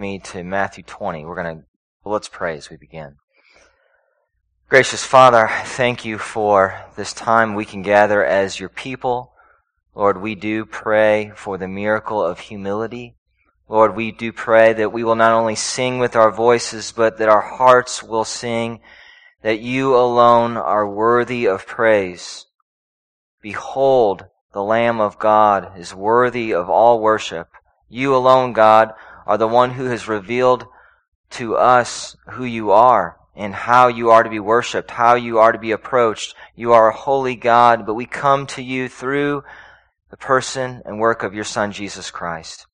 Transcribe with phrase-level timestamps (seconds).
[0.00, 1.24] me to Matthew 20.
[1.24, 1.64] We're going to,
[2.02, 3.16] well, let's pray as we begin.
[4.68, 9.32] Gracious Father, thank you for this time we can gather as your people.
[9.94, 13.16] Lord, we do pray for the miracle of humility.
[13.68, 17.28] Lord, we do pray that we will not only sing with our voices, but that
[17.28, 18.80] our hearts will sing
[19.42, 22.46] that you alone are worthy of praise.
[23.42, 27.48] Behold, the Lamb of God is worthy of all worship.
[27.88, 28.92] You alone, God,
[29.26, 30.66] are the one who has revealed
[31.30, 35.52] to us who you are and how you are to be worshiped, how you are
[35.52, 36.34] to be approached.
[36.54, 39.44] You are a holy God, but we come to you through
[40.10, 42.66] the person and work of your Son, Jesus Christ.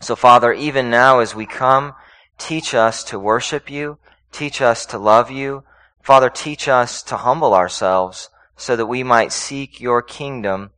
[0.00, 1.94] So, Father, even now as we come,
[2.38, 3.98] teach us to worship you,
[4.32, 5.64] teach us to love you.
[6.02, 10.70] Father, teach us to humble ourselves so that we might seek your kingdom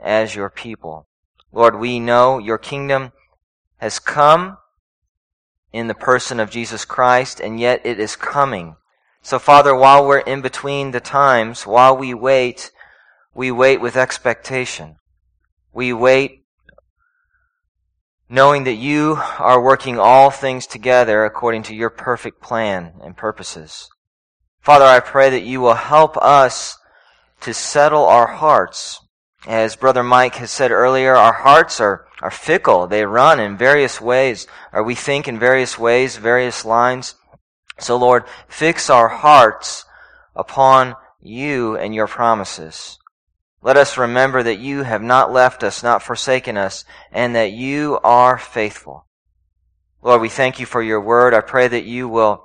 [0.00, 1.06] as your people.
[1.52, 3.12] Lord, we know your kingdom
[3.82, 4.56] has come
[5.72, 8.76] in the person of Jesus Christ, and yet it is coming.
[9.22, 12.70] So, Father, while we're in between the times, while we wait,
[13.34, 14.98] we wait with expectation.
[15.72, 16.44] We wait
[18.28, 23.90] knowing that you are working all things together according to your perfect plan and purposes.
[24.60, 26.78] Father, I pray that you will help us
[27.40, 29.01] to settle our hearts.
[29.46, 32.86] As Brother Mike has said earlier, our hearts are are fickle.
[32.86, 37.16] They run in various ways, or we think in various ways, various lines.
[37.78, 39.84] So Lord, fix our hearts
[40.36, 42.98] upon you and your promises.
[43.60, 47.98] Let us remember that you have not left us, not forsaken us, and that you
[48.02, 49.06] are faithful.
[50.00, 51.34] Lord, we thank you for your word.
[51.34, 52.44] I pray that you will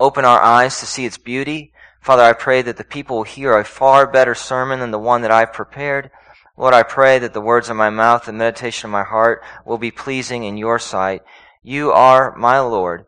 [0.00, 1.72] open our eyes to see its beauty.
[2.00, 5.22] Father, I pray that the people will hear a far better sermon than the one
[5.22, 6.10] that I've prepared.
[6.56, 9.78] Lord, I pray that the words of my mouth and meditation of my heart will
[9.78, 11.22] be pleasing in your sight.
[11.62, 13.06] You are my Lord.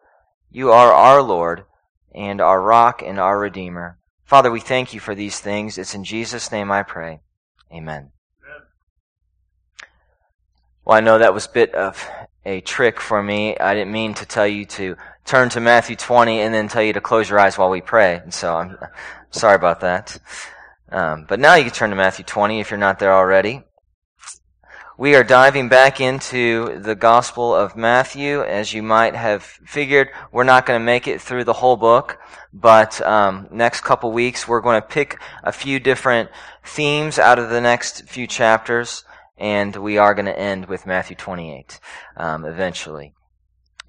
[0.51, 1.65] You are our Lord
[2.15, 3.99] and our rock and our Redeemer.
[4.25, 5.79] Father, we thank you for these things.
[5.79, 7.21] It's in Jesus' name I pray.
[7.73, 8.11] Amen.
[8.45, 8.63] Amen.
[10.85, 12.09] Well, I know that was a bit of
[12.45, 13.57] a trick for me.
[13.59, 16.93] I didn't mean to tell you to turn to Matthew 20 and then tell you
[16.93, 18.17] to close your eyes while we pray.
[18.17, 18.77] And so I'm
[19.31, 20.19] sorry about that.
[20.91, 23.63] Um, but now you can turn to Matthew 20 if you're not there already.
[25.01, 28.43] We are diving back into the Gospel of Matthew.
[28.43, 32.19] As you might have figured, we're not going to make it through the whole book,
[32.53, 36.29] but um, next couple weeks we're going to pick a few different
[36.63, 39.05] themes out of the next few chapters,
[39.39, 41.81] and we are going to end with Matthew 28
[42.19, 43.15] um, eventually,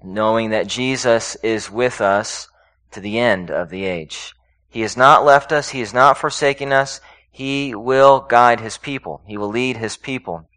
[0.04, 2.48] knowing that Jesus is with us
[2.92, 4.34] to the end of the age.
[4.68, 5.70] He has not left us.
[5.70, 7.00] He has not forsaken us.
[7.30, 9.22] He will guide his people.
[9.26, 10.48] He will lead his people.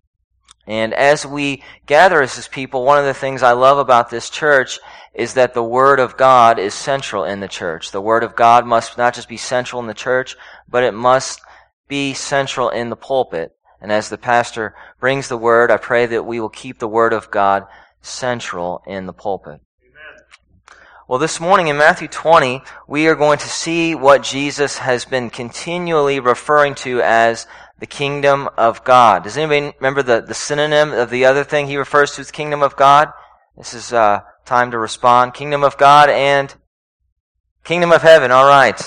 [0.68, 4.30] And as we gather as his people, one of the things I love about this
[4.30, 4.80] church
[5.14, 7.92] is that the Word of God is central in the church.
[7.92, 10.36] The Word of God must not just be central in the church,
[10.68, 11.42] but it must
[11.88, 13.56] be central in the pulpit.
[13.80, 17.14] And as the pastor brings the Word, I pray that we will keep the Word
[17.14, 17.66] of God
[18.06, 19.62] central in the pulpit.
[21.08, 25.30] Well, this morning in Matthew 20, we are going to see what Jesus has been
[25.30, 27.46] continually referring to as
[27.80, 29.24] the kingdom of God.
[29.24, 32.64] Does anybody remember the, the synonym of the other thing he refers to as kingdom
[32.64, 33.10] of God?
[33.56, 35.36] This is uh, time to respond.
[35.36, 36.56] Kingdom of God and
[37.64, 38.32] kingdom of heaven.
[38.32, 38.82] All right.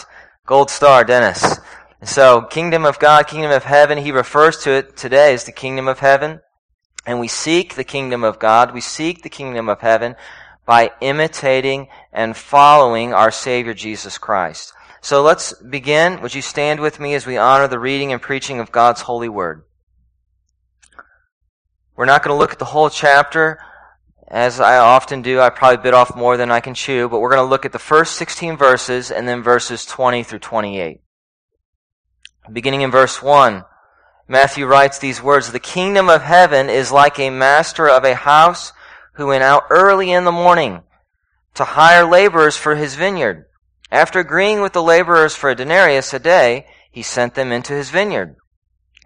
[0.45, 1.61] Gold star, Dennis.
[2.03, 5.89] So, kingdom of God, kingdom of heaven, he refers to it today as the kingdom
[5.89, 6.41] of heaven.
[7.09, 8.75] And we seek the kingdom of God.
[8.75, 10.15] We seek the kingdom of heaven
[10.67, 14.75] by imitating and following our Savior Jesus Christ.
[15.01, 16.21] So let's begin.
[16.21, 19.31] Would you stand with me as we honor the reading and preaching of God's holy
[19.31, 19.65] word?
[21.97, 23.59] We're not going to look at the whole chapter.
[24.31, 27.35] As I often do, I probably bit off more than I can chew, but we're
[27.35, 31.01] going to look at the first 16 verses and then verses 20 through 28.
[32.53, 33.65] Beginning in verse 1,
[34.31, 38.75] Matthew writes these words, The kingdom of heaven is like a master of a house
[39.15, 40.83] who went out early in the morning
[41.55, 43.47] to hire laborers for his vineyard.
[43.91, 47.89] After agreeing with the laborers for a denarius a day, he sent them into his
[47.89, 48.37] vineyard.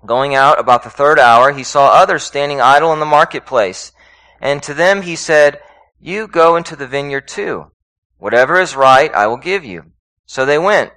[0.04, 3.92] Going out about the third hour, he saw others standing idle in the marketplace.
[4.40, 5.60] And to them he said,
[6.00, 7.70] You go into the vineyard too.
[8.18, 9.92] Whatever is right, I will give you.
[10.26, 10.90] So they went.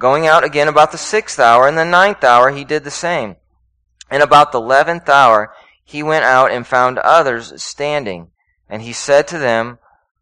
[0.00, 3.36] Going out again about the sixth hour, and the ninth hour he did the same.
[4.10, 5.52] And about the eleventh hour
[5.88, 8.30] he went out and found others standing.
[8.68, 9.78] And he said to them,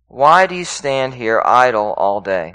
[0.06, 2.54] Why do you stand here idle all day?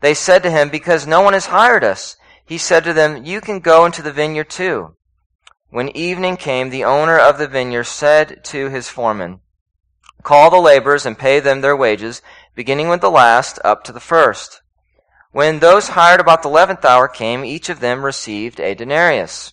[0.00, 2.16] They said to him, Because no one has hired us.
[2.44, 4.94] He said to them, You can go into the vineyard too.
[5.70, 9.40] When evening came, the owner of the vineyard said to his foreman,
[10.22, 12.22] Call the laborers and pay them their wages,
[12.54, 14.62] beginning with the last up to the first.
[15.32, 19.52] When those hired about the eleventh hour came, each of them received a denarius.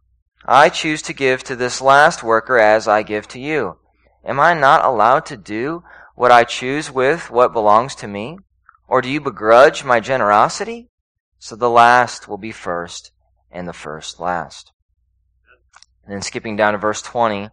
[0.45, 3.77] I choose to give to this last worker as I give to you.
[4.25, 5.83] Am I not allowed to do
[6.15, 8.37] what I choose with what belongs to me?
[8.87, 10.89] Or do you begrudge my generosity?
[11.39, 13.11] So the last will be first,
[13.51, 14.71] and the first last.
[16.03, 17.49] And then skipping down to verse 20,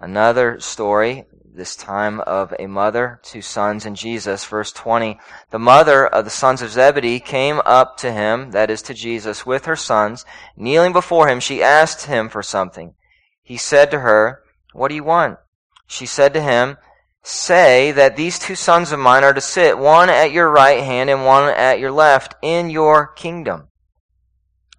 [0.00, 1.24] another story
[1.56, 4.44] this time of a mother, two sons, and Jesus.
[4.44, 5.18] Verse 20.
[5.50, 9.46] The mother of the sons of Zebedee came up to him, that is to Jesus,
[9.46, 10.24] with her sons.
[10.56, 12.94] Kneeling before him, she asked him for something.
[13.42, 14.42] He said to her,
[14.72, 15.38] What do you want?
[15.86, 16.76] She said to him,
[17.22, 21.10] Say that these two sons of mine are to sit, one at your right hand
[21.10, 23.68] and one at your left, in your kingdom.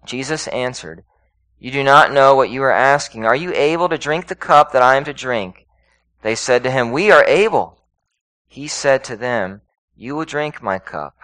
[0.06, 1.04] Jesus answered,
[1.58, 3.26] You do not know what you are asking.
[3.26, 5.66] Are you able to drink the cup that I am to drink?
[6.28, 7.78] They said to him, We are able.
[8.48, 9.62] He said to them,
[9.96, 11.16] You will drink my cup,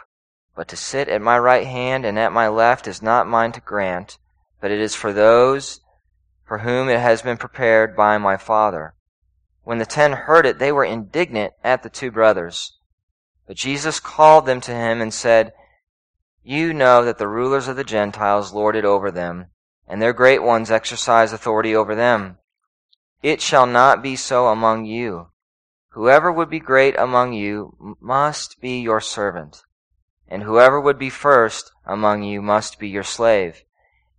[0.57, 3.61] but to sit at my right hand and at my left is not mine to
[3.61, 4.17] grant,
[4.63, 5.81] but it is for those
[6.47, 8.95] for whom it has been prepared by my Father.
[9.63, 12.73] When the ten heard it, they were indignant at the two brothers.
[13.47, 15.53] But Jesus called them to him and said,
[16.43, 19.49] You know that the rulers of the Gentiles lord it over them,
[19.87, 22.39] and their great ones exercise authority over them.
[23.25, 25.29] It shall not be so among you.
[25.93, 29.63] Whoever would be great among you must be your servant,
[30.29, 33.63] and whoever would be first among you must be your slave,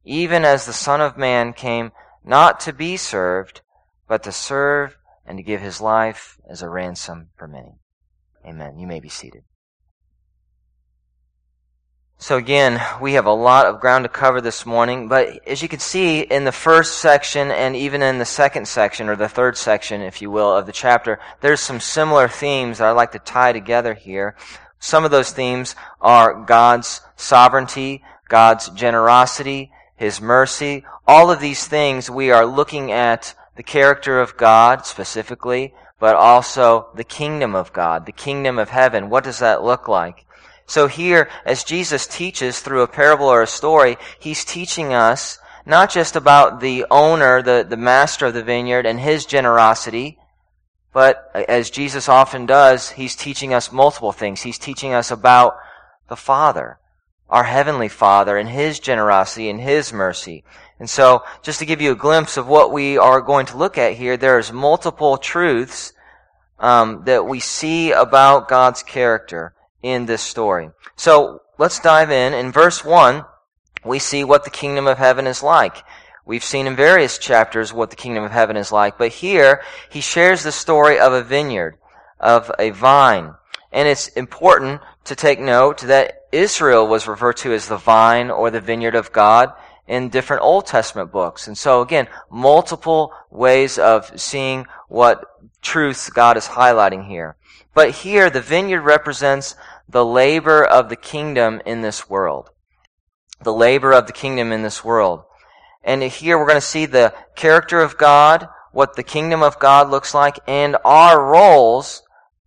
[0.03, 1.91] even as the Son of Man came
[2.23, 3.61] not to be served,
[4.07, 7.77] but to serve and to give his life as a ransom for many.
[8.43, 8.79] Amen.
[8.79, 9.43] You may be seated.
[12.17, 15.67] So again, we have a lot of ground to cover this morning, but as you
[15.67, 19.57] can see in the first section and even in the second section, or the third
[19.57, 23.19] section, if you will, of the chapter, there's some similar themes that I'd like to
[23.19, 24.35] tie together here.
[24.79, 30.85] Some of those themes are God's sovereignty, God's generosity, His mercy.
[31.05, 36.87] All of these things we are looking at the character of God specifically, but also
[36.95, 39.09] the kingdom of God, the kingdom of heaven.
[39.09, 40.24] What does that look like?
[40.67, 45.91] So here, as Jesus teaches through a parable or a story, he's teaching us not
[45.91, 50.17] just about the owner, the, the master of the vineyard and his generosity,
[50.93, 54.41] but as Jesus often does, he's teaching us multiple things.
[54.41, 55.57] He's teaching us about
[56.07, 56.79] the Father,
[57.29, 60.43] our Heavenly Father, and His generosity and His mercy.
[60.79, 63.77] And so, just to give you a glimpse of what we are going to look
[63.77, 65.93] at here, there's multiple truths
[66.59, 69.54] um, that we see about God's character
[69.85, 70.71] in this story.
[70.95, 72.33] So let's dive in.
[72.33, 73.23] In verse 1,
[73.85, 75.83] we see what the kingdom of heaven is like.
[76.25, 79.61] We've seen in various chapters what the kingdom of heaven is like, but here
[79.91, 81.77] he shares the story of a vineyard,
[82.19, 83.35] of a vine.
[83.71, 88.49] And it's important to take note that Israel was referred to as the vine or
[88.49, 89.53] the vineyard of God
[89.87, 91.45] in different Old Testament books.
[91.45, 95.23] And so again, multiple ways of seeing what
[95.61, 97.35] truths God is highlighting here.
[97.75, 99.55] But here, the vineyard represents
[99.87, 102.49] the labor of the kingdom in this world.
[103.41, 105.23] The labor of the kingdom in this world.
[105.83, 109.89] And here we're going to see the character of God, what the kingdom of God
[109.89, 112.01] looks like, and our roles,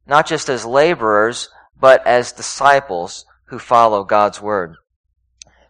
[0.06, 4.76] not just as laborers, but as disciples who follow God's word.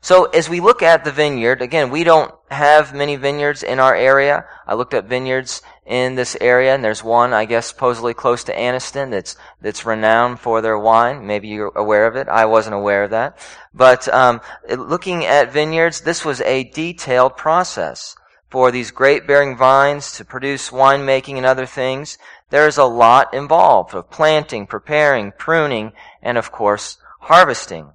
[0.01, 3.95] So as we look at the vineyard, again, we don't have many vineyards in our
[3.95, 4.45] area.
[4.67, 8.55] I looked at vineyards in this area, and there's one, I guess, supposedly close to
[8.55, 11.27] Anniston that's that's renowned for their wine.
[11.27, 12.29] Maybe you're aware of it.
[12.29, 13.39] I wasn't aware of that.
[13.75, 18.17] But um, looking at vineyards, this was a detailed process
[18.49, 22.17] for these grape-bearing vines to produce winemaking and other things.
[22.51, 27.93] There's a lot involved of planting, preparing, pruning, and of course, harvesting.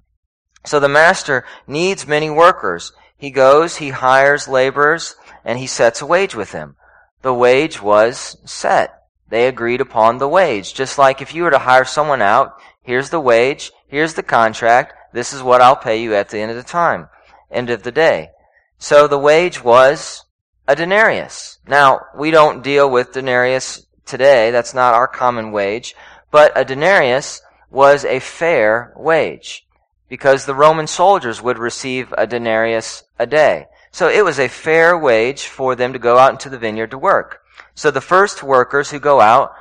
[0.66, 2.94] So the master needs many workers.
[3.24, 5.16] He goes, he hires laborers,
[5.46, 6.76] and he sets a wage with them.
[7.22, 9.02] The wage was set.
[9.30, 10.74] They agreed upon the wage.
[10.74, 14.94] Just like if you were to hire someone out, here's the wage, here's the contract,
[15.14, 17.08] this is what I'll pay you at the end of the time,
[17.50, 18.32] end of the day.
[18.78, 20.26] So the wage was
[20.68, 21.60] a denarius.
[21.66, 24.52] Now, we don't deal with denarius today.
[24.52, 25.96] That's not our common wage.
[26.30, 29.66] But a denarius was a fair wage
[30.14, 33.66] because the Roman soldiers would receive a denarius a day.
[33.92, 37.00] So it was a fair wage for them to go out into the vineyard to
[37.00, 37.42] work.
[37.74, 39.56] So the first workers who go out,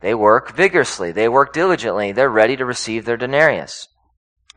[0.00, 1.10] they work vigorously.
[1.10, 2.12] They work diligently.
[2.12, 3.88] They're ready to receive their denarius.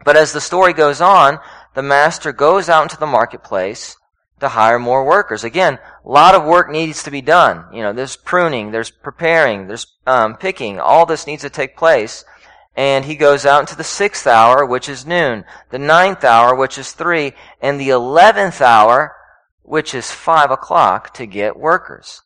[0.04, 1.40] But as the story goes on,
[1.76, 3.96] the master goes out into the marketplace
[4.42, 5.46] to hire more workers.
[5.46, 7.74] Again, a lot of work needs to be done.
[7.74, 10.78] You know, there's pruning, there's preparing, there's um, picking.
[10.78, 12.26] All this needs to take place.
[12.76, 16.78] And he goes out into the sixth hour, which is noon, the ninth hour, which
[16.78, 19.16] is three, and the eleventh hour,
[19.64, 22.22] which is five o'clock, to get workers.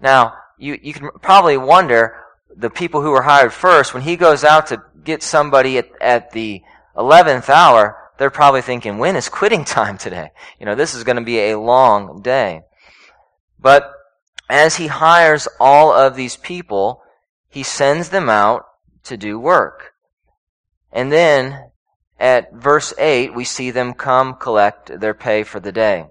[0.00, 2.16] Now, you, you can probably wonder,
[2.54, 6.30] the people who were hired first, when he goes out to get somebody at, at
[6.30, 6.62] the
[6.96, 10.30] eleventh hour, they're probably thinking, when is quitting time today?
[10.58, 12.62] You know, this is going to be a long day.
[13.58, 13.92] But
[14.48, 17.02] as he hires all of these people,
[17.48, 18.64] he sends them out
[19.06, 19.92] to do work.
[20.92, 21.70] And then
[22.18, 26.06] at verse 8, we see them come collect their pay for the day.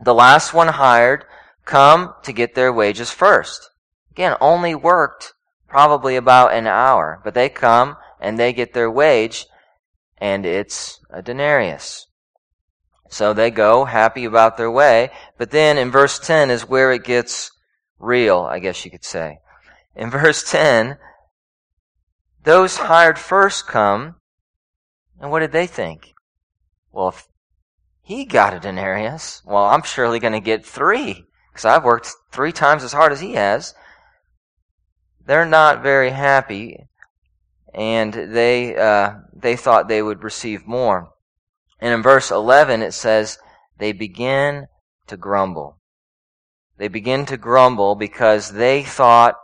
[0.00, 1.24] The last one hired
[1.64, 3.70] come to get their wages first.
[4.12, 5.32] Again, only worked
[5.68, 9.46] probably about an hour, but they come and they get their wage
[10.18, 12.06] and it's a denarius.
[13.08, 17.04] So they go happy about their way, but then in verse 10 is where it
[17.04, 17.50] gets
[17.98, 19.38] real, I guess you could say.
[19.94, 20.96] In verse 10,
[22.44, 24.16] those hired first come,
[25.20, 26.12] and what did they think?
[26.92, 27.26] Well, if
[28.02, 32.52] he got a denarius, well, I'm surely going to get three, because I've worked three
[32.52, 33.74] times as hard as he has.
[35.26, 36.86] They're not very happy,
[37.72, 41.10] and they, uh, they thought they would receive more.
[41.80, 43.38] And in verse 11 it says,
[43.78, 44.66] they begin
[45.06, 45.78] to grumble.
[46.76, 49.36] They begin to grumble because they thought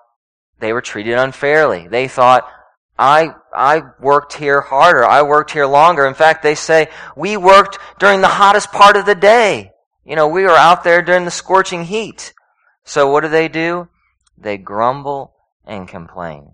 [0.58, 1.88] they were treated unfairly.
[1.88, 2.46] They thought,
[3.00, 5.02] I, I worked here harder.
[5.06, 6.06] I worked here longer.
[6.06, 9.72] In fact, they say, we worked during the hottest part of the day.
[10.04, 12.34] You know, we were out there during the scorching heat.
[12.84, 13.88] So what do they do?
[14.36, 16.52] They grumble and complain.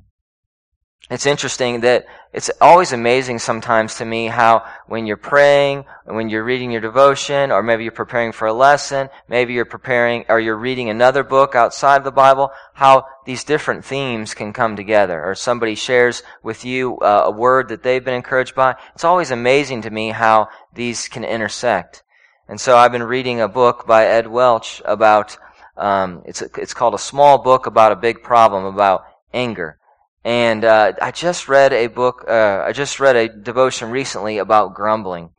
[1.08, 6.42] It's interesting that it's always amazing sometimes to me how when you're praying, when you're
[6.42, 10.56] reading your devotion, or maybe you're preparing for a lesson, maybe you're preparing or you're
[10.56, 15.25] reading another book outside the Bible, how these different themes can come together.
[15.25, 18.75] Or somebody shares with you uh, a word that they've been encouraged by.
[18.94, 22.02] It's always amazing to me how these can intersect.
[22.48, 25.36] And so I've been reading a book by Ed Welch about,
[25.76, 29.78] um, it's, it's called A Small Book About a Big Problem, about anger.
[30.26, 34.75] And uh, I just read a book, uh, I just read a devotion recently about
[34.75, 35.30] grumbling.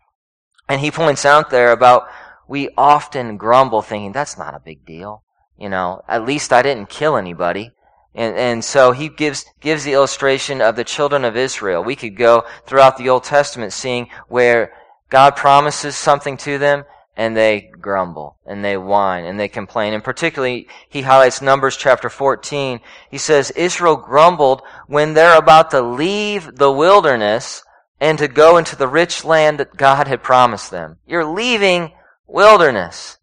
[0.69, 2.07] And he points out there about
[2.47, 5.23] we often grumble thinking, that's not a big deal.
[5.57, 7.73] You know, at least I didn't kill anybody.
[8.15, 11.83] And, and so he gives, gives the illustration of the children of Israel.
[11.83, 14.71] We could go throughout the Old Testament seeing where
[15.09, 16.85] God promises something to them
[17.17, 19.93] and they grumble and they whine and they complain.
[19.93, 22.79] And particularly, he highlights Numbers chapter 14.
[23.09, 27.63] He says, Israel grumbled when they're about to leave the wilderness
[27.99, 30.97] and to go into the rich land that God had promised them.
[31.07, 31.91] You're leaving
[32.27, 33.17] wilderness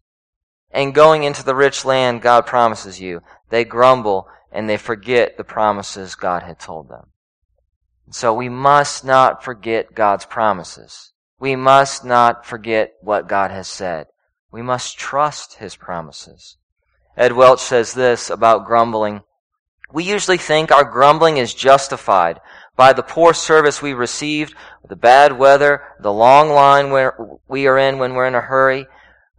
[0.71, 3.21] and going into the rich land God promises you.
[3.49, 7.07] They grumble and they forget the promises God had told them.
[8.11, 11.13] So we must not forget God's promises.
[11.39, 14.07] We must not forget what God has said.
[14.51, 16.57] We must trust His promises.
[17.17, 19.21] Ed Welch says this about grumbling.
[19.91, 22.39] We usually think our grumbling is justified
[22.75, 24.53] by the poor service we received,
[24.87, 28.87] the bad weather, the long line where we are in when we're in a hurry.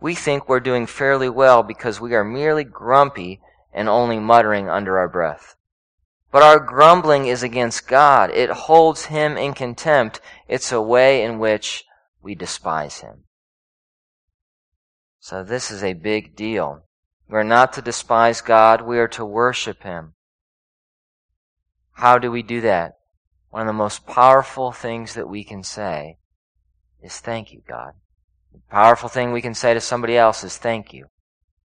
[0.00, 3.40] We think we're doing fairly well because we are merely grumpy
[3.72, 5.56] and only muttering under our breath.
[6.32, 8.30] But our grumbling is against God.
[8.30, 10.20] It holds Him in contempt.
[10.48, 11.84] It's a way in which
[12.22, 13.24] we despise Him.
[15.20, 16.82] So this is a big deal.
[17.28, 20.14] We're not to despise God, we are to worship Him.
[21.94, 22.92] How do we do that?
[23.50, 26.18] One of the most powerful things that we can say
[27.02, 27.92] is thank you, God.
[28.52, 31.06] The powerful thing we can say to somebody else is thank you.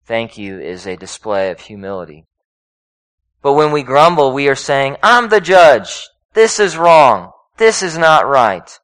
[0.06, 2.26] Thank you is a display of humility.
[3.42, 6.08] But when we grumble, we are saying, I'm the judge.
[6.34, 7.32] This is wrong.
[7.60, 8.80] This is not right.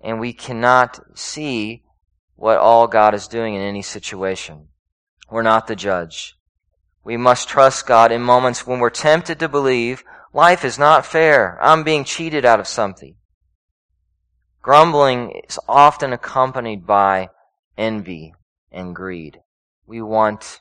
[0.00, 1.82] And we cannot see
[2.36, 4.68] what all God is doing in any situation.
[5.28, 6.36] We're not the judge.
[7.02, 11.58] We must trust God in moments when we're tempted to believe life is not fair.
[11.60, 13.16] I'm being cheated out of something.
[14.62, 17.30] Grumbling is often accompanied by
[17.76, 18.34] envy
[18.70, 19.40] and greed.
[19.84, 20.60] We want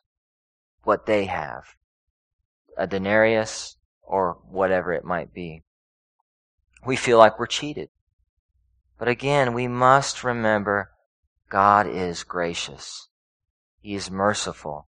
[0.81, 1.75] what they have
[2.75, 5.63] a denarius or whatever it might be.
[6.85, 7.89] We feel like we're cheated.
[8.97, 10.91] But again, we must remember
[11.49, 13.07] God is gracious.
[13.81, 14.87] He is merciful.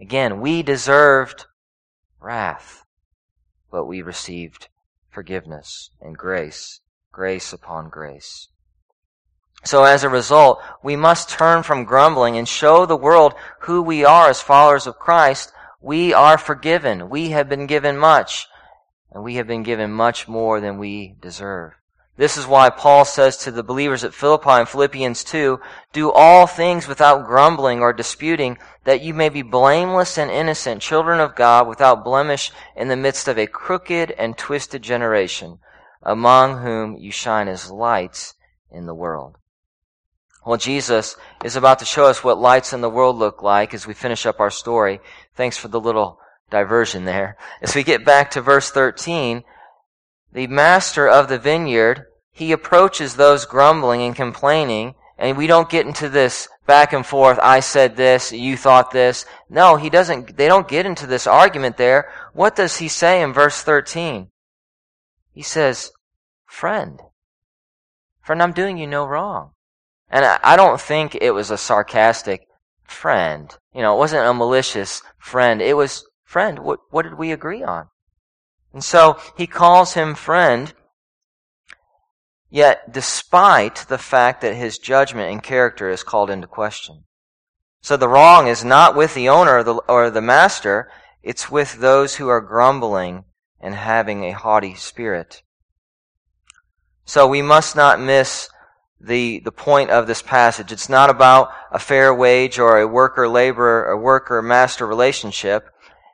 [0.00, 1.46] Again, we deserved
[2.20, 2.84] wrath,
[3.70, 4.68] but we received
[5.10, 8.48] forgiveness and grace, grace upon grace.
[9.64, 14.04] So as a result, we must turn from grumbling and show the world who we
[14.04, 15.52] are as followers of Christ.
[15.80, 17.08] We are forgiven.
[17.08, 18.46] We have been given much,
[19.12, 21.72] and we have been given much more than we deserve.
[22.16, 25.60] This is why Paul says to the believers at Philippi in Philippians 2,
[25.92, 31.20] do all things without grumbling or disputing, that you may be blameless and innocent, children
[31.20, 35.58] of God, without blemish in the midst of a crooked and twisted generation,
[36.02, 38.34] among whom you shine as lights
[38.70, 39.36] in the world.
[40.46, 43.86] Well, Jesus is about to show us what lights in the world look like as
[43.86, 45.00] we finish up our story.
[45.34, 46.20] Thanks for the little
[46.50, 47.36] diversion there.
[47.60, 49.44] As we get back to verse 13,
[50.32, 55.86] the master of the vineyard, he approaches those grumbling and complaining, and we don't get
[55.86, 59.24] into this back and forth, I said this, you thought this.
[59.48, 62.12] No, he doesn't, they don't get into this argument there.
[62.32, 64.28] What does he say in verse 13?
[65.32, 65.92] He says,
[66.44, 67.00] friend,
[68.22, 69.52] friend, I'm doing you no wrong.
[70.08, 72.46] And I don't think it was a sarcastic
[72.84, 73.56] friend.
[73.74, 75.60] You know, it wasn't a malicious friend.
[75.60, 77.88] It was, friend, what, what did we agree on?
[78.74, 80.74] And so he calls him friend,
[82.50, 87.04] yet despite the fact that his judgment and character is called into question.
[87.80, 90.90] So the wrong is not with the owner or the, or the master,
[91.22, 93.24] it's with those who are grumbling
[93.60, 95.42] and having a haughty spirit.
[97.04, 98.48] So we must not miss
[99.00, 100.72] the, the point of this passage.
[100.72, 105.68] It's not about a fair wage or a worker laborer, a worker master relationship.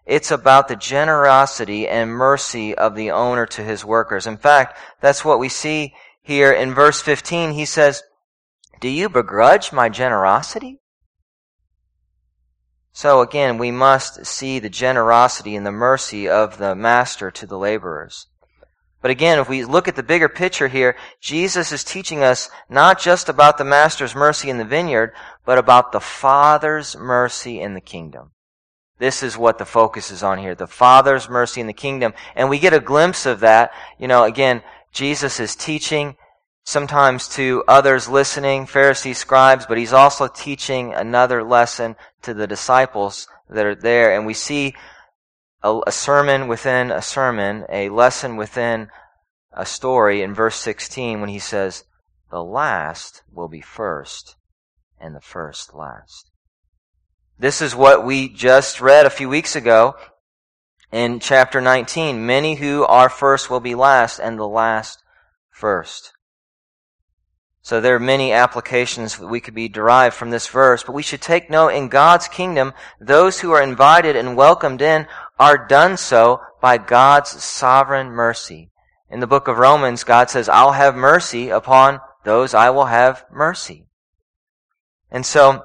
[0.04, 4.26] It's about the generosity and mercy of the owner to his workers.
[4.26, 7.52] In fact, that's what we see here in verse 15.
[7.52, 8.02] He says,
[8.80, 10.80] Do you begrudge my generosity?
[12.92, 17.56] So again, we must see the generosity and the mercy of the master to the
[17.56, 18.26] laborers.
[19.00, 23.00] But again, if we look at the bigger picture here, Jesus is teaching us not
[23.00, 25.12] just about the master's mercy in the vineyard,
[25.44, 28.32] but about the Father's mercy in the kingdom.
[29.02, 30.54] This is what the focus is on here.
[30.54, 32.14] The Father's mercy in the kingdom.
[32.36, 33.72] And we get a glimpse of that.
[33.98, 34.62] You know, again,
[34.92, 36.14] Jesus is teaching
[36.62, 43.26] sometimes to others listening, Pharisees, scribes, but he's also teaching another lesson to the disciples
[43.50, 44.14] that are there.
[44.14, 44.76] And we see
[45.64, 48.88] a, a sermon within a sermon, a lesson within
[49.52, 51.82] a story in verse 16 when he says,
[52.30, 54.36] the last will be first
[55.00, 56.31] and the first last.
[57.38, 59.96] This is what we just read a few weeks ago
[60.92, 62.24] in chapter 19.
[62.24, 65.02] Many who are first will be last, and the last
[65.50, 66.12] first.
[67.62, 71.02] So there are many applications that we could be derived from this verse, but we
[71.02, 75.06] should take note in God's kingdom, those who are invited and welcomed in
[75.38, 78.70] are done so by God's sovereign mercy.
[79.08, 83.24] In the book of Romans, God says, I'll have mercy upon those I will have
[83.30, 83.86] mercy.
[85.10, 85.64] And so,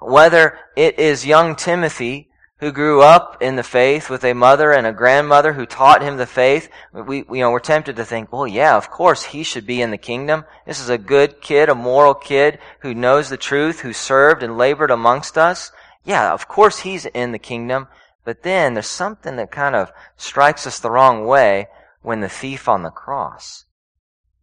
[0.00, 4.86] whether it is young Timothy who grew up in the faith with a mother and
[4.86, 8.46] a grandmother who taught him the faith, we, you know, we're tempted to think, well,
[8.46, 10.44] yeah, of course he should be in the kingdom.
[10.66, 14.56] This is a good kid, a moral kid who knows the truth, who served and
[14.56, 15.70] labored amongst us.
[16.04, 17.88] Yeah, of course he's in the kingdom.
[18.24, 21.68] But then there's something that kind of strikes us the wrong way
[22.00, 23.66] when the thief on the cross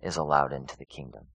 [0.02, 1.28] is allowed into the kingdom.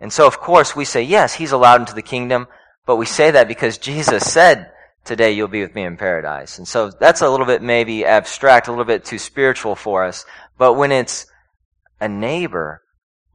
[0.00, 2.48] And so, of course, we say, yes, he's allowed into the kingdom,
[2.90, 4.72] but we say that because Jesus said,
[5.04, 6.58] today you'll be with me in paradise.
[6.58, 10.24] And so that's a little bit maybe abstract, a little bit too spiritual for us.
[10.58, 11.26] But when it's
[12.00, 12.82] a neighbor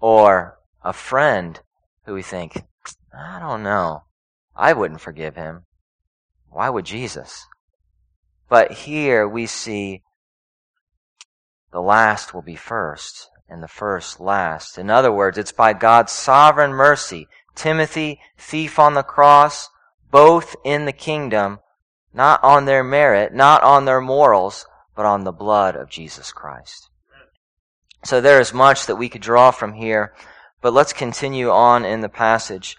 [0.02, 1.58] or a friend
[2.04, 2.64] who we think,
[3.18, 4.04] I don't know,
[4.58, 5.64] I wouldn't forgive him.
[6.50, 7.48] Why would Jesus?
[8.50, 10.04] But here we see
[11.72, 14.78] the last will be first and the first last.
[14.78, 19.70] In other words, it's by God's sovereign mercy Timothy, thief on the cross,
[20.12, 21.60] both in the kingdom,
[22.14, 24.66] not on their merit, not on their morals,
[24.96, 26.90] but on the blood of Jesus Christ.
[28.04, 30.14] So there is much that we could draw from here,
[30.62, 32.78] but let's continue on in the passage.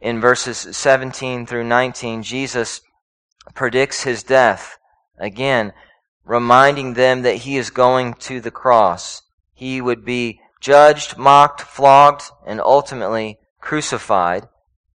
[0.00, 2.82] In verses 17 through 19, Jesus
[3.54, 4.76] predicts his death.
[5.18, 5.72] Again,
[6.24, 9.22] reminding them that he is going to the cross.
[9.54, 14.48] He would be judged, mocked, flogged, and ultimately crucified.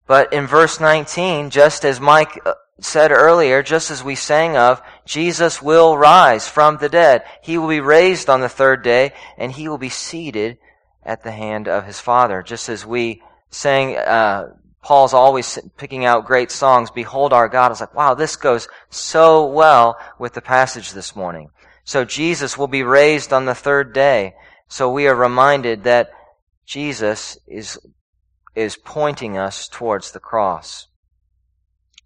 [0.07, 4.81] But in verse 19, just as Mike uh, said earlier, just as we sang of,
[5.05, 7.25] Jesus will rise from the dead.
[7.43, 10.59] He will be raised on the third day, and he will be seated
[11.03, 12.43] at the hand of his Father.
[12.43, 17.67] Just as we sang, uh, Paul's always picking out great songs, Behold our God.
[17.67, 21.51] I was like, wow, this goes so well with the passage this morning.
[21.85, 24.35] So Jesus will be raised on the third day.
[24.69, 26.11] So we are reminded that
[26.67, 27.77] Jesus is,
[28.55, 30.89] is pointing us towards the cross.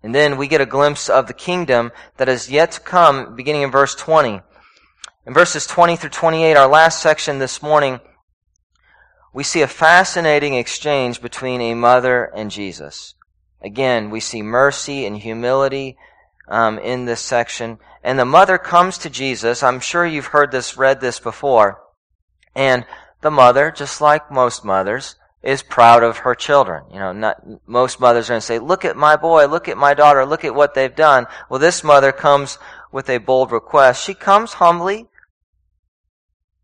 [0.03, 3.63] And then we get a glimpse of the kingdom that is yet to come, beginning
[3.63, 4.41] in verse 20.
[5.27, 8.01] In verses 20 through 28, our last section this morning,
[9.33, 13.15] we see a fascinating exchange between a mother and Jesus.
[13.63, 15.97] Again, we see mercy and humility
[16.49, 17.79] um, in this section.
[18.03, 19.63] And the mother comes to Jesus.
[19.63, 21.81] I'm sure you've heard this, read this before.
[22.55, 22.85] And
[23.23, 26.85] the mother, just like most mothers, is proud of her children.
[26.91, 29.77] You know, not, most mothers are going to say, look at my boy, look at
[29.77, 31.27] my daughter, look at what they've done.
[31.51, 32.59] Well, this mother comes
[32.91, 34.03] with a bold request.
[34.03, 35.07] She comes humbly,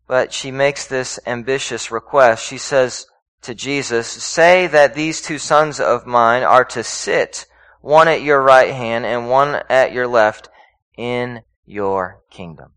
[0.07, 2.43] but she makes this ambitious request.
[2.43, 3.05] She says
[3.43, 7.45] to Jesus, say that these two sons of mine are to sit,
[7.81, 10.49] one at your right hand and one at your left,
[10.97, 12.71] in your kingdom.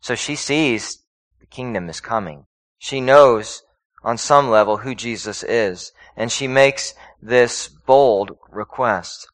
[0.00, 0.98] So she sees
[1.38, 2.46] the kingdom is coming.
[2.78, 3.62] She knows
[4.02, 5.92] on some level who Jesus is.
[6.16, 9.28] And she makes this bold request.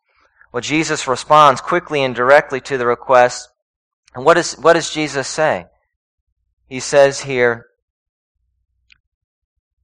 [0.52, 3.48] Well, Jesus responds quickly and directly to the request.
[4.14, 5.66] And what, is, what does Jesus say?
[6.68, 7.66] He says here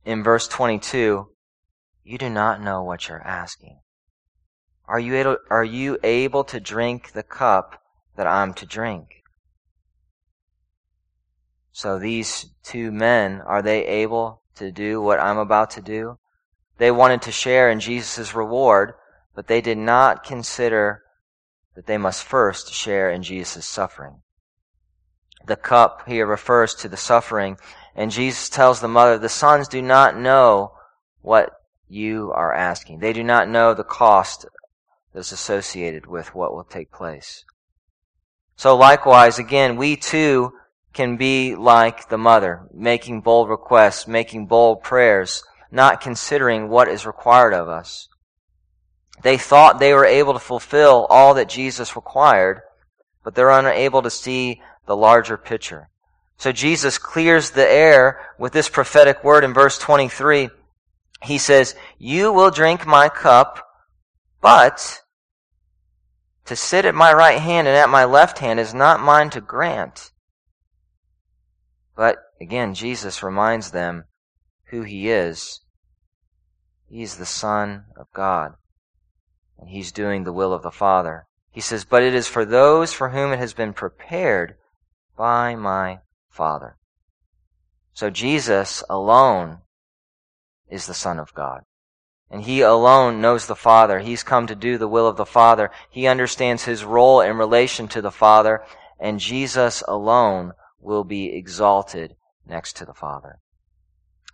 [0.04, 1.28] in verse 22,
[2.04, 3.80] You do not know what you're asking.
[4.86, 7.80] Are you able, are you able to drink the cup
[8.16, 9.06] that I'm to drink?
[11.72, 16.18] So these two men, are they able to do what I'm about to do.
[16.78, 18.94] They wanted to share in Jesus' reward,
[19.34, 21.02] but they did not consider
[21.74, 24.22] that they must first share in Jesus' suffering.
[25.46, 27.56] The cup here refers to the suffering,
[27.94, 30.72] and Jesus tells the mother, the sons do not know
[31.22, 31.50] what
[31.88, 33.00] you are asking.
[33.00, 34.46] They do not know the cost
[35.12, 37.44] that's associated with what will take place.
[38.56, 40.52] So likewise, again, we too
[40.92, 47.06] can be like the mother, making bold requests, making bold prayers, not considering what is
[47.06, 48.08] required of us.
[49.22, 52.62] They thought they were able to fulfill all that Jesus required,
[53.22, 55.88] but they're unable to see the larger picture.
[56.38, 60.48] So Jesus clears the air with this prophetic word in verse 23.
[61.22, 63.64] He says, You will drink my cup,
[64.40, 65.02] but
[66.46, 69.40] to sit at my right hand and at my left hand is not mine to
[69.40, 70.10] grant
[72.00, 74.04] but again, Jesus reminds them
[74.70, 75.60] who he is.
[76.88, 78.54] He's the Son of God,
[79.58, 81.26] and he's doing the will of the Father.
[81.50, 84.54] He says, But it is for those for whom it has been prepared
[85.14, 85.98] by my
[86.30, 86.78] Father.
[87.92, 89.58] So Jesus alone
[90.70, 91.64] is the Son of God.
[92.30, 93.98] And he alone knows the Father.
[93.98, 95.70] He's come to do the will of the Father.
[95.90, 98.62] He understands his role in relation to the Father.
[98.98, 102.16] And Jesus alone will be exalted
[102.46, 103.38] next to the Father.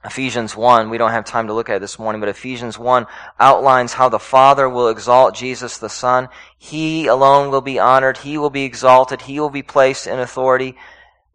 [0.05, 3.07] Ephesians 1, we don't have time to look at it this morning, but Ephesians 1
[3.41, 6.29] outlines how the Father will exalt Jesus the Son.
[6.57, 8.19] He alone will be honored.
[8.19, 9.23] He will be exalted.
[9.23, 10.77] He will be placed in authority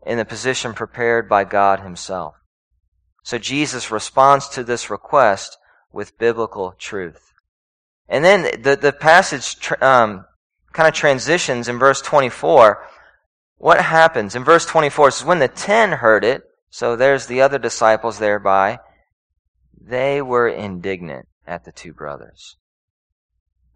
[0.05, 2.35] in the position prepared by God Himself.
[3.23, 5.57] So Jesus responds to this request
[5.91, 7.33] with biblical truth.
[8.07, 10.25] And then the, the passage um,
[10.71, 12.83] kind of transitions in verse 24
[13.61, 14.33] what happens?
[14.33, 18.17] In verse 24, it says, When the ten heard it, so there's the other disciples
[18.17, 18.79] thereby,
[19.79, 22.57] they were indignant at the two brothers.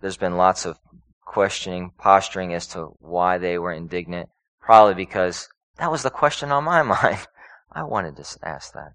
[0.01, 0.79] There's been lots of
[1.23, 4.29] questioning, posturing as to why they were indignant.
[4.59, 7.27] Probably because that was the question on my mind.
[7.71, 8.93] I wanted to ask that.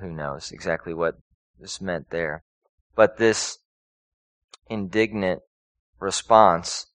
[0.00, 1.16] Who knows exactly what
[1.58, 2.44] this meant there.
[2.94, 3.58] But this
[4.70, 5.40] indignant
[5.98, 6.86] response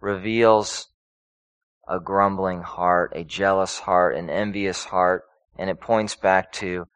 [0.00, 0.88] reveals
[1.88, 5.24] a grumbling heart, a jealous heart, an envious heart,
[5.58, 6.86] and it points back to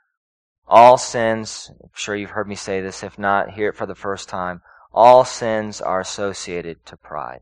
[0.66, 1.70] all sins.
[1.82, 3.02] I'm sure you've heard me say this.
[3.02, 4.62] If not, hear it for the first time.
[4.92, 7.40] All sins are associated to pride.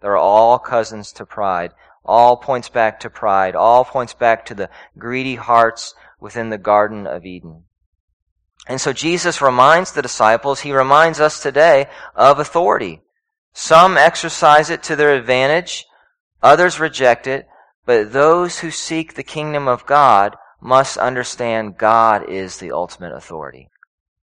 [0.00, 1.72] They're all cousins to pride.
[2.04, 3.54] All points back to pride.
[3.54, 7.64] All points back to the greedy hearts within the Garden of Eden.
[8.66, 13.00] And so Jesus reminds the disciples, he reminds us today of authority.
[13.52, 15.86] Some exercise it to their advantage,
[16.42, 17.48] Others reject it,
[17.84, 23.68] but those who seek the kingdom of God must understand God is the ultimate authority.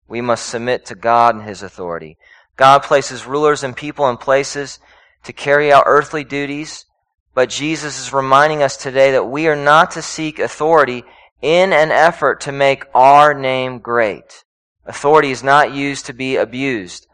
[0.08, 2.17] We must submit to God and His authority.
[2.56, 4.80] God places rulers and people in places
[5.24, 6.86] to carry out earthly duties,
[7.34, 11.04] But Jesus is reminding us today that we are not to seek authority
[11.41, 14.43] in an effort to make our name great.
[14.86, 17.08] Authority is not used to be abused.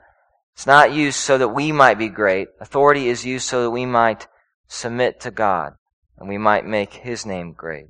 [0.54, 2.48] It's not used so that we might be great.
[2.60, 4.28] Authority is used so that we might
[4.68, 5.74] submit to God
[6.18, 7.88] and we might make His name great.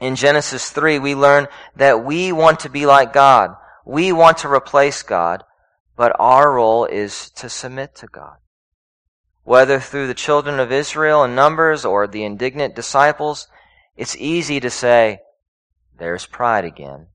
[0.00, 3.56] In Genesis 3, we learn that we want to be like God.
[3.84, 5.42] We want to replace God,
[5.96, 8.36] but our role is to submit to God.
[9.44, 13.46] Whether through the children of Israel in numbers or the indignant disciples,
[13.96, 15.20] it's easy to say,
[15.98, 17.06] there's pride again.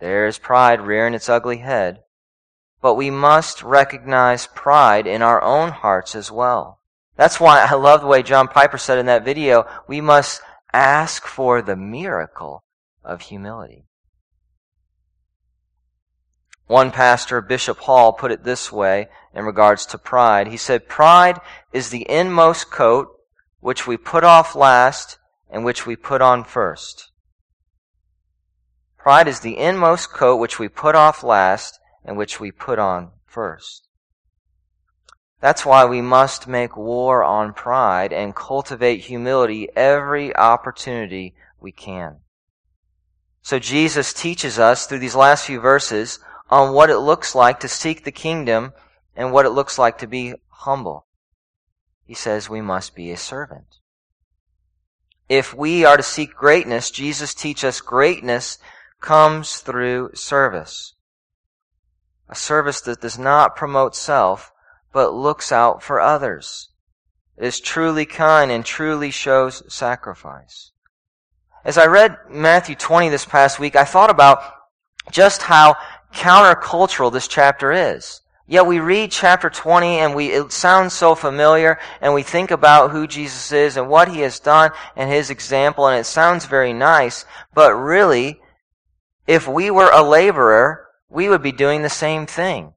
[0.00, 2.02] There's pride rearing its ugly head.
[2.82, 6.79] But we must recognize pride in our own hearts as well.
[7.20, 10.40] That's why I love the way John Piper said in that video, we must
[10.72, 12.64] ask for the miracle
[13.04, 13.84] of humility.
[16.66, 20.46] One pastor, Bishop Hall, put it this way in regards to pride.
[20.46, 21.38] He said, Pride
[21.74, 23.08] is the inmost coat
[23.60, 25.18] which we put off last
[25.50, 27.10] and which we put on first.
[28.96, 33.10] Pride is the inmost coat which we put off last and which we put on
[33.26, 33.89] first.
[35.40, 42.18] That's why we must make war on pride and cultivate humility every opportunity we can.
[43.42, 46.18] So Jesus teaches us through these last few verses
[46.50, 48.72] on what it looks like to seek the kingdom
[49.16, 51.06] and what it looks like to be humble.
[52.04, 53.78] He says we must be a servant.
[55.28, 58.58] If we are to seek greatness, Jesus teaches us greatness
[59.00, 60.94] comes through service.
[62.28, 64.52] A service that does not promote self,
[64.92, 66.68] but looks out for others.
[67.36, 70.72] Is truly kind and truly shows sacrifice.
[71.64, 74.42] As I read Matthew 20 this past week, I thought about
[75.10, 75.76] just how
[76.12, 78.20] countercultural this chapter is.
[78.46, 82.90] Yet we read chapter 20 and we, it sounds so familiar and we think about
[82.90, 86.72] who Jesus is and what he has done and his example and it sounds very
[86.72, 87.24] nice,
[87.54, 88.40] but really,
[89.26, 92.74] if we were a laborer, we would be doing the same thing.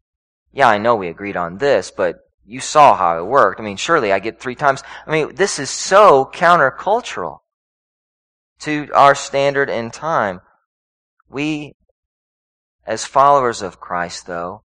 [0.54, 3.60] Yeah, I know we agreed on this, but you saw how it worked.
[3.60, 4.84] I mean, surely I get three times.
[5.06, 7.40] I mean, this is so countercultural
[8.60, 10.42] to our standard in time.
[11.28, 11.74] We,
[12.86, 14.64] as followers of Christ, though,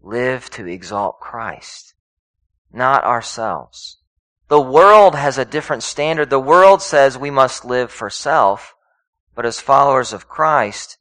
[0.00, 1.94] live to exalt Christ,
[2.72, 3.98] not ourselves.
[4.48, 6.30] The world has a different standard.
[6.30, 8.74] The world says we must live for self.
[9.34, 10.98] But as followers of Christ,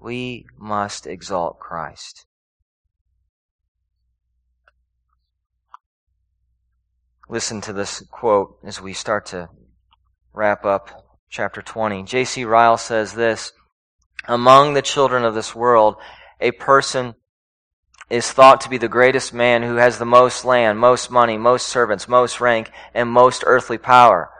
[0.00, 2.26] we must exalt Christ.
[7.28, 9.48] Listen to this quote as we start to
[10.32, 12.02] wrap up chapter 20.
[12.02, 12.44] J.C.
[12.44, 13.52] Ryle says this
[14.26, 15.96] Among the children of this world,
[16.40, 17.14] a person
[18.08, 21.68] is thought to be the greatest man who has the most land, most money, most
[21.68, 24.30] servants, most rank, and most earthly power.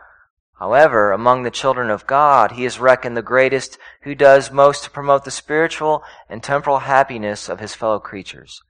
[0.61, 4.91] However, among the children of God, he is reckoned the greatest who does most to
[4.91, 8.61] promote the spiritual and temporal happiness of his fellow creatures.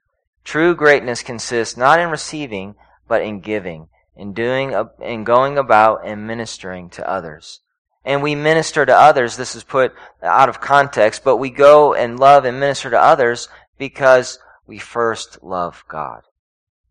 [0.42, 2.76] True greatness consists not in receiving,
[3.06, 7.60] but in giving, in doing, in going about and ministering to others.
[8.06, 12.18] And we minister to others, this is put out of context, but we go and
[12.18, 16.22] love and minister to others because we first love God.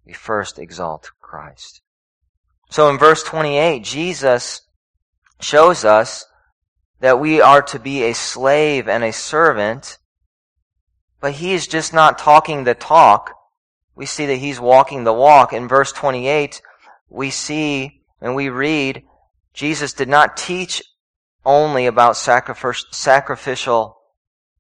[0.06, 1.82] We first exalt Christ.
[2.70, 4.62] So in verse 28, Jesus
[5.44, 6.26] shows us
[7.00, 9.98] that we are to be a slave and a servant,
[11.20, 13.34] but he is just not talking the talk.
[13.96, 15.54] We see that he's walking the walk.
[15.54, 16.62] In verse 28,
[17.10, 19.04] we see and we read,
[19.54, 20.82] Jesus did not teach
[21.44, 23.98] only about sacrificial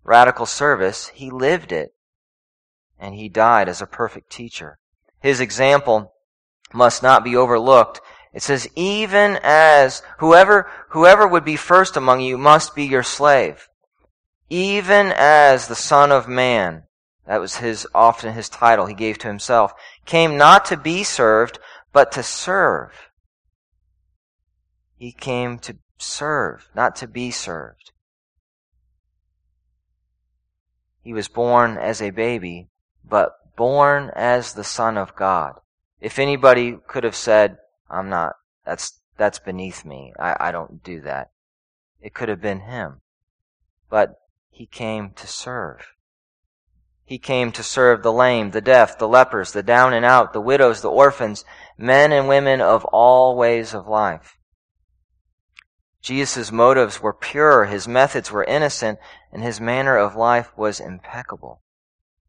[0.03, 1.09] radical service.
[1.09, 1.93] He lived it.
[2.99, 4.77] And he died as a perfect teacher.
[5.19, 6.13] His example
[6.73, 8.01] must not be overlooked
[8.33, 13.67] it says, even as whoever, whoever would be first among you must be your slave.
[14.49, 16.83] Even as the Son of Man,
[17.27, 19.73] that was his, often his title he gave to himself,
[20.05, 21.59] came not to be served,
[21.91, 23.09] but to serve.
[24.97, 27.91] He came to serve, not to be served.
[31.03, 32.69] He was born as a baby,
[33.03, 35.59] but born as the Son of God.
[35.99, 37.57] If anybody could have said,
[37.91, 38.33] I'm not,
[38.65, 40.13] that's, that's beneath me.
[40.19, 41.31] I, I don't do that.
[42.01, 43.01] It could have been him.
[43.89, 44.15] But
[44.49, 45.85] he came to serve.
[47.03, 50.39] He came to serve the lame, the deaf, the lepers, the down and out, the
[50.39, 51.43] widows, the orphans,
[51.77, 54.37] men and women of all ways of life.
[56.01, 58.97] Jesus' motives were pure, his methods were innocent,
[59.31, 61.61] and his manner of life was impeccable.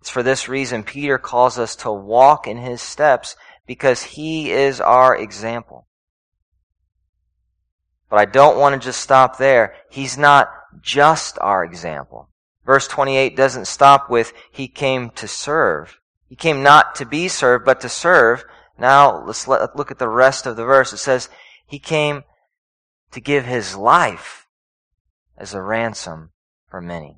[0.00, 3.36] It's for this reason Peter calls us to walk in his steps
[3.72, 5.86] because he is our example.
[8.10, 9.74] But I don't want to just stop there.
[9.88, 10.50] He's not
[10.82, 12.28] just our example.
[12.66, 15.98] Verse 28 doesn't stop with, He came to serve.
[16.28, 18.44] He came not to be served, but to serve.
[18.78, 20.92] Now, let's look at the rest of the verse.
[20.92, 21.30] It says,
[21.64, 22.24] He came
[23.12, 24.46] to give His life
[25.38, 26.32] as a ransom
[26.68, 27.16] for many.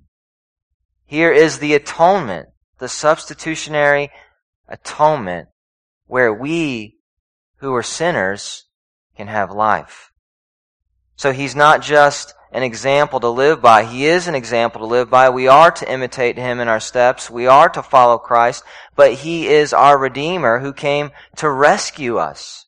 [1.04, 4.12] Here is the atonement, the substitutionary
[4.68, 5.48] atonement,
[6.06, 6.96] where we
[7.56, 8.64] who are sinners
[9.16, 10.12] can have life.
[11.16, 13.84] So he's not just an example to live by.
[13.84, 15.30] He is an example to live by.
[15.30, 17.30] We are to imitate him in our steps.
[17.30, 18.64] We are to follow Christ,
[18.94, 22.66] but he is our Redeemer who came to rescue us.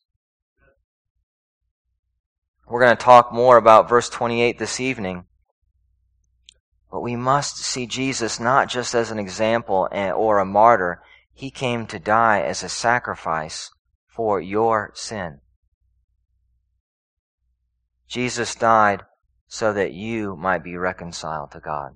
[2.67, 5.25] We're going to talk more about verse 28 this evening.
[6.91, 11.01] But we must see Jesus not just as an example or a martyr.
[11.37, 13.69] He came to die as a sacrifice
[14.07, 15.41] for your sin.
[18.07, 19.03] Jesus died
[19.47, 21.91] so that you might be reconciled to God.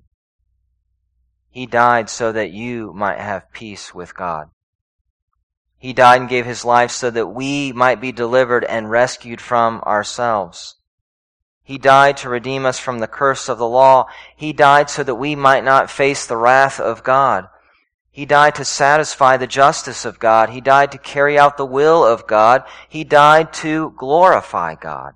[1.50, 4.50] He died so that you might have peace with God.
[5.76, 9.80] He died and gave his life so that we might be delivered and rescued from
[9.80, 10.76] ourselves.
[11.64, 14.06] He died to redeem us from the curse of the law.
[14.36, 17.48] He died so that we might not face the wrath of God.
[18.14, 20.50] He died to satisfy the justice of God.
[20.50, 22.62] He died to carry out the will of God.
[22.86, 25.14] He died to glorify God.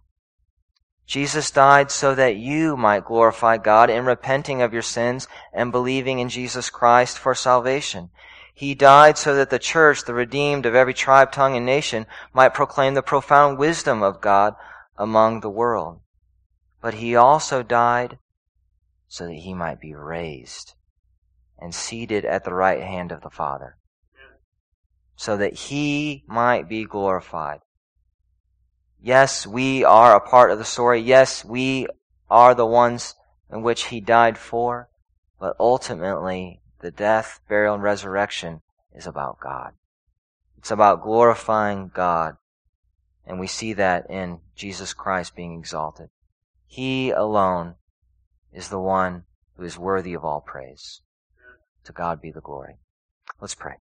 [1.07, 6.21] Jesus died so that you might glorify God in repenting of your sins and believing
[6.21, 8.09] in Jesus Christ for salvation.
[8.55, 12.55] He died so that the church, the redeemed of every tribe, tongue, and nation, might
[12.55, 14.55] proclaim the profound wisdom of God
[14.97, 16.01] among the world.
[16.81, 18.19] But he also died
[19.07, 20.76] so that he might be raised
[21.59, 23.77] and seated at the right hand of the Father,
[25.17, 27.61] so that he might be glorified.
[29.01, 31.01] Yes, we are a part of the story.
[31.01, 31.87] Yes, we
[32.29, 33.15] are the ones
[33.51, 34.89] in which he died for.
[35.39, 38.63] But ultimately, the death, burial, and resurrection
[38.95, 39.75] is about God.
[40.57, 42.37] It's about glorifying God.
[43.27, 46.09] And we see that in Jesus Christ being exalted.
[46.67, 47.75] He alone
[48.53, 49.25] is the one
[49.57, 51.03] who is worthy of all praise.
[51.87, 52.79] To God be the glory.
[53.41, 53.77] Let's pray.